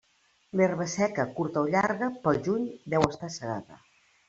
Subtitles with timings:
[0.61, 2.67] L'herba seca, curta o llarga, pel juny
[2.97, 3.83] deu estar segada.